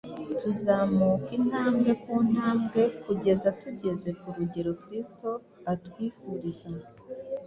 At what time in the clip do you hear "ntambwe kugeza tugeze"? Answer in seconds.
2.29-4.09